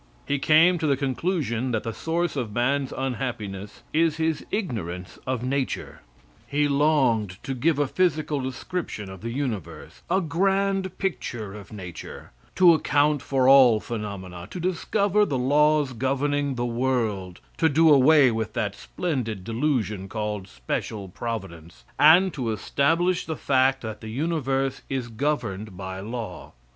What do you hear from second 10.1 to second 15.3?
grand picture of nature; to account for all phenomena; to discover